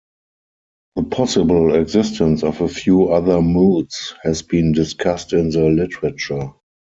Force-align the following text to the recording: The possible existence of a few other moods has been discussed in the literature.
The 0.95 1.03
possible 1.03 1.75
existence 1.75 2.41
of 2.41 2.59
a 2.61 2.67
few 2.67 3.09
other 3.09 3.39
moods 3.39 4.15
has 4.23 4.41
been 4.41 4.71
discussed 4.71 5.31
in 5.31 5.51
the 5.51 5.65
literature. 5.69 6.53